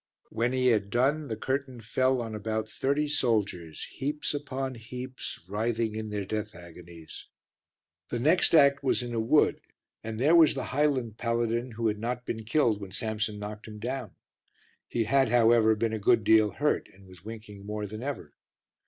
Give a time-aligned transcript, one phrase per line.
[0.31, 5.93] When he had done, the curtain fell on about thirty soldiers, heaps upon heaps, writhing
[5.93, 7.27] in their death agonies.
[8.09, 9.61] The next act was in a wood
[10.03, 13.77] and there was the Highland paladin who had not been killed when Samson knocked him
[13.77, 14.15] down;
[14.87, 18.33] he had, however, been a good deal hurt and was winking more than ever.